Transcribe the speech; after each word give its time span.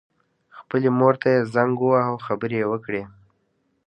خپلې 0.57 0.89
مور 0.99 1.13
ته 1.21 1.27
یې 1.33 1.41
زنګ 1.53 1.73
وواهه 1.79 2.09
او 2.09 2.15
خبرې 2.25 2.57
یې 2.61 2.67
وکړې 2.71 3.03